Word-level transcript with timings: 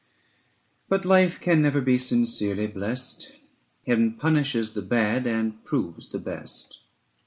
But 0.89 1.05
life 1.05 1.39
can 1.39 1.61
never 1.61 1.79
be 1.79 1.99
sincerely 1.99 2.65
blest; 2.65 3.33
Heaven 3.85 4.13
punishes 4.17 4.71
the 4.71 4.81
bad, 4.81 5.27
and 5.27 5.63
proves 5.63 6.07
the 6.09 6.17
best. 6.17 6.79